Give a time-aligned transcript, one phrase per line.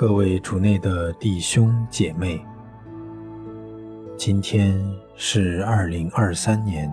[0.00, 2.42] 各位主内的弟兄姐妹，
[4.16, 4.82] 今天
[5.14, 6.90] 是二零二三年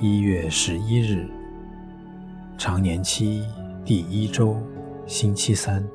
[0.00, 1.28] 一月十一日，
[2.58, 3.46] 常年期
[3.84, 4.60] 第一周，
[5.06, 5.88] 星期三。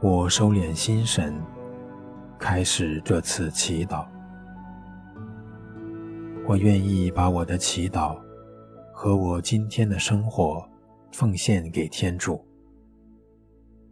[0.00, 1.40] 我收敛心神，
[2.40, 4.04] 开始这次祈祷。
[6.44, 8.18] 我愿意把我的祈祷
[8.92, 10.68] 和我今天的生活
[11.12, 12.44] 奉献给天主。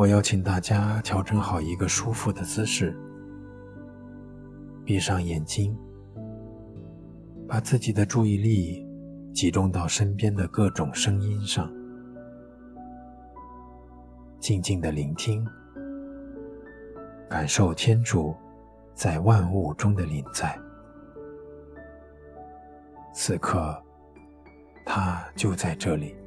[0.00, 2.98] 我邀请大家调整好一个舒服的姿势，
[4.82, 5.76] 闭上眼睛，
[7.46, 8.88] 把自己的注意力
[9.34, 11.70] 集中到身边的各种声音上，
[14.38, 15.46] 静静的聆听，
[17.28, 18.34] 感受天主
[18.94, 20.58] 在万物中的临在。
[23.12, 23.78] 此刻，
[24.86, 26.19] 他就在这里。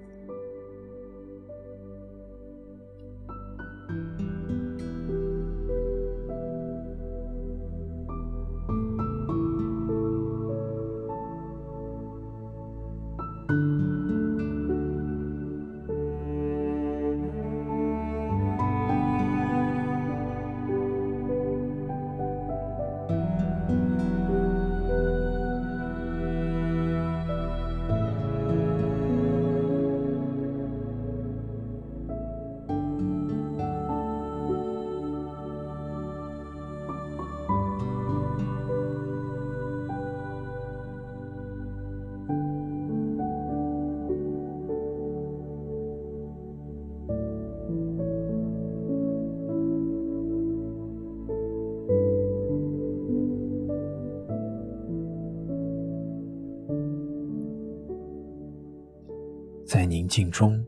[59.73, 60.63] 在宁静中，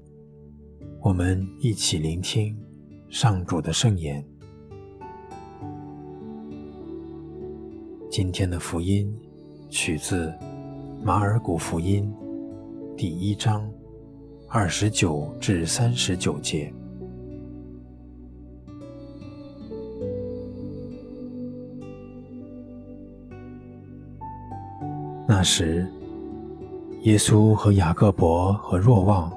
[1.00, 2.58] 我们一起聆听
[3.08, 4.26] 上主的圣言。
[8.10, 9.16] 今天的福音
[9.70, 10.34] 取自
[11.04, 12.12] 马尔谷福音
[12.98, 13.72] 第一章
[14.50, 16.74] 二十九至三十九节。
[25.28, 25.88] 那时，
[27.06, 29.32] 耶稣和雅各伯和若望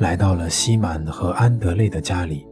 [0.00, 2.44] 来到了西满和安德肋的家里。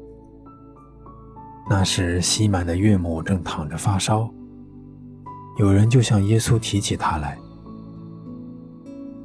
[1.69, 4.33] 那时，西满的岳母正躺着发烧，
[5.59, 7.37] 有人就向耶稣提起他来。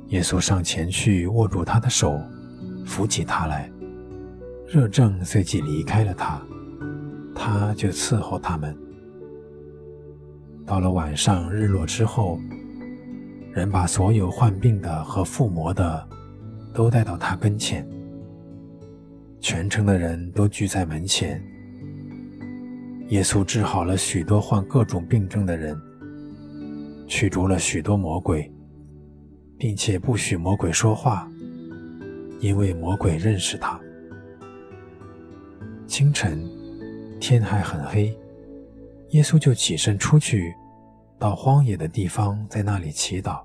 [0.08, 2.20] 耶稣上前去握住他的手，
[2.84, 3.72] 扶起他来，
[4.68, 6.42] 热症随即离开了他，
[7.36, 8.76] 他就伺候他们。
[10.66, 12.40] 到了晚上，日落之后。
[13.56, 16.06] 人把所有患病的和附魔的
[16.74, 17.88] 都带到他跟前，
[19.40, 21.42] 全城的人都聚在门前。
[23.08, 25.80] 耶稣治好了许多患各种病症的人，
[27.08, 28.52] 驱逐了许多魔鬼，
[29.58, 31.26] 并且不许魔鬼说话，
[32.42, 33.80] 因为魔鬼认识他。
[35.88, 36.46] 清晨，
[37.22, 38.14] 天还很黑，
[39.12, 40.54] 耶稣就起身出去。
[41.18, 43.40] 到荒野的地方，在那里祈祷。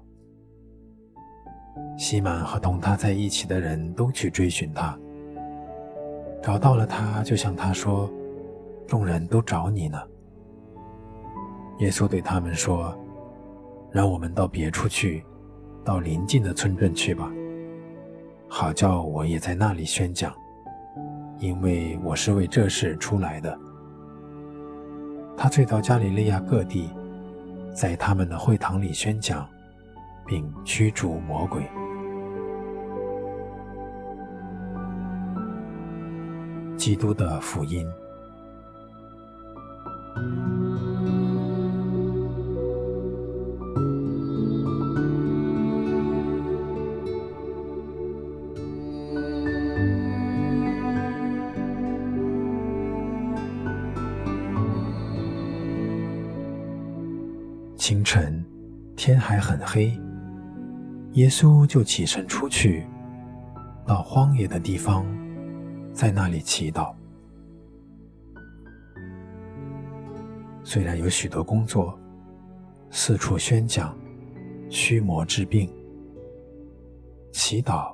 [1.96, 4.98] 西满和同他在一起的人都去追寻他，
[6.42, 8.10] 找到了他，就向他说
[8.88, 9.98] ：“众人都找你呢。”
[11.80, 12.96] 耶稣对他们说
[13.92, 15.24] ：“让我们到别处去，
[15.84, 17.30] 到邻近的村镇去吧，
[18.48, 20.34] 好叫我也在那里宣讲，
[21.38, 23.58] 因为我是为这事出来的。”
[25.36, 26.90] 他遂到加里利亚各地。
[27.72, 29.48] 在他们的会堂里宣讲，
[30.30, 31.60] 并驱逐魔鬼。
[36.76, 37.84] 基督的福音。
[57.76, 58.44] 清晨，
[58.94, 59.92] 天还很黑，
[61.14, 62.86] 耶稣就起身出去，
[63.84, 65.04] 到荒野的地方，
[65.92, 66.94] 在那里祈祷。
[70.62, 71.98] 虽然有许多工作，
[72.90, 73.96] 四处宣讲，
[74.68, 75.68] 驱魔治病，
[77.32, 77.92] 祈祷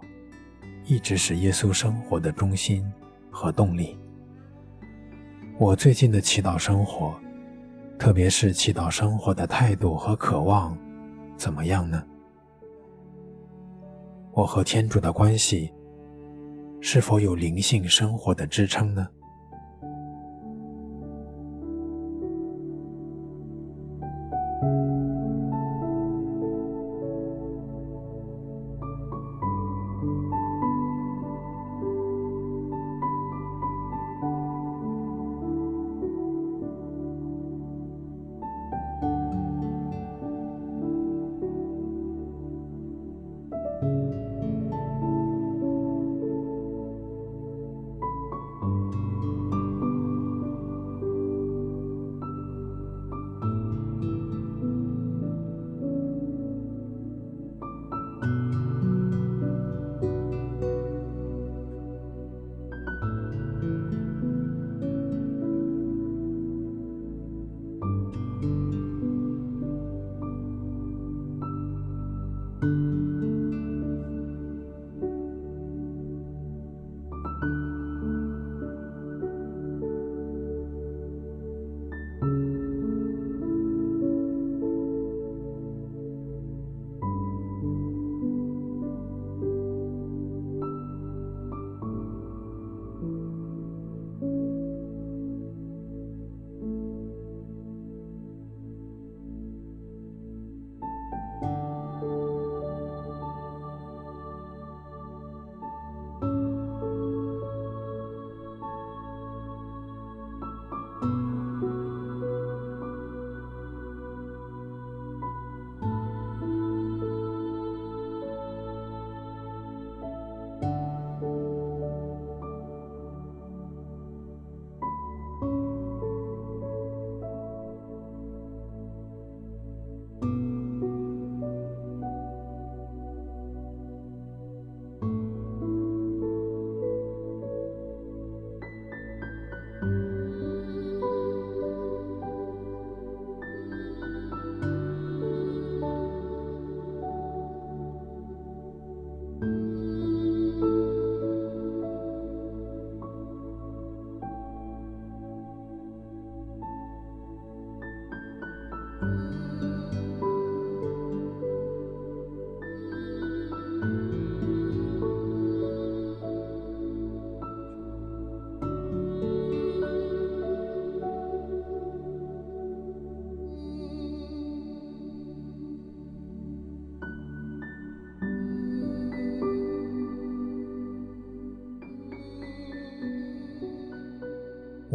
[0.84, 2.84] 一直是耶稣生活的中心
[3.30, 3.98] 和动力。
[5.58, 7.18] 我最近的祈祷生活，
[7.98, 10.76] 特别是祈祷生活的态度和渴望，
[11.38, 12.04] 怎么样呢？
[14.36, 15.72] 我和天主的关系，
[16.82, 19.08] 是否有灵性生活的支撑呢？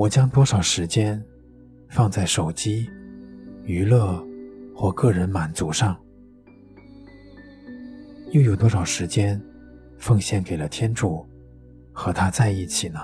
[0.02, 1.24] 我将多少时间
[1.88, 2.90] 放在手机、
[3.66, 4.20] 娱乐
[4.76, 5.96] 或个人满足上，
[8.32, 9.40] 又有多少时间
[10.00, 11.24] 奉献给了天主，
[11.94, 13.00] 和他在一起呢？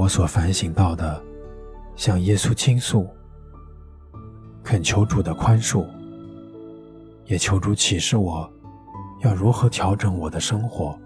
[0.00, 1.22] 我所反省到的
[1.94, 3.06] 向耶稣倾诉，
[4.64, 5.86] 恳求主的宽恕，
[7.26, 8.50] 也求主启示我
[9.20, 10.98] 要如何调整我的生活，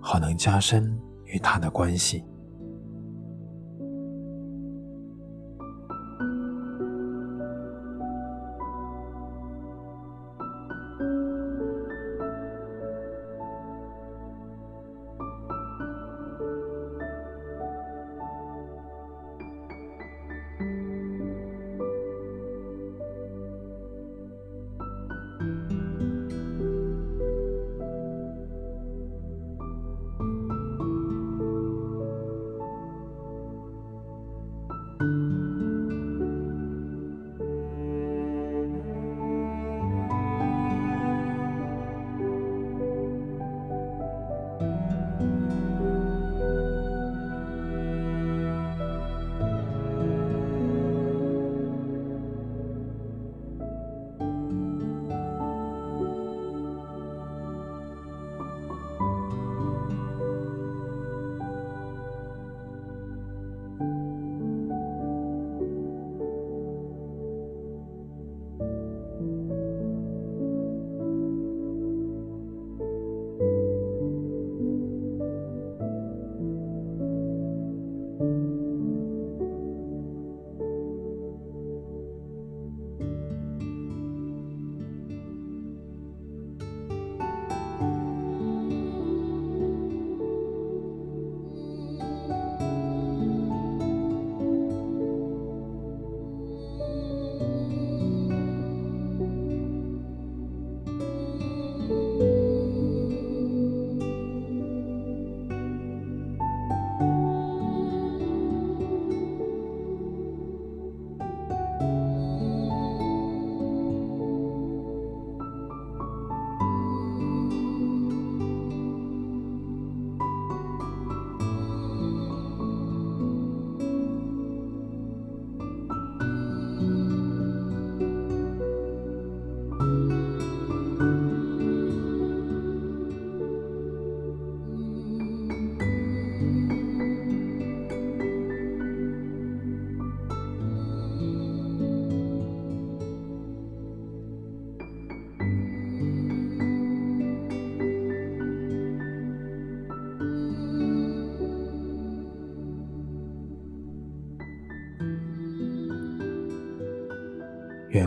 [0.00, 2.24] 好能加深与他的关系。